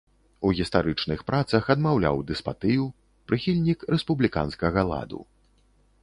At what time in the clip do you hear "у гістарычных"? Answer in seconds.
0.47-1.19